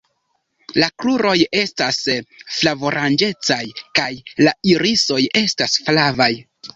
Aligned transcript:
La 0.83 0.87
kruroj 1.01 1.33
estas 1.63 1.99
flavoranĝecaj 2.59 3.57
kaj 3.99 4.07
la 4.47 4.55
irisoj 4.71 5.19
estas 5.43 5.77
flavaj. 5.89 6.29